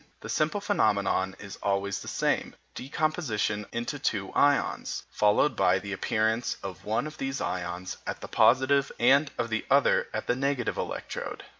The 0.21 0.29
simple 0.29 0.59
phenomenon 0.59 1.35
is 1.37 1.59
always 1.61 1.99
the 1.99 2.07
same 2.07 2.55
decomposition 2.73 3.67
into 3.71 3.99
two 3.99 4.31
ions, 4.33 5.03
followed 5.11 5.55
by 5.55 5.77
the 5.77 5.93
appearance 5.93 6.57
of 6.63 6.85
one 6.85 7.05
of 7.05 7.19
these 7.19 7.39
ions 7.39 7.97
at 8.07 8.19
the 8.19 8.27
positive 8.27 8.91
and 8.99 9.29
of 9.37 9.51
the 9.51 9.63
other 9.69 10.07
at 10.11 10.25
the 10.25 10.35
negative 10.35 10.75
electrode. 10.77 11.43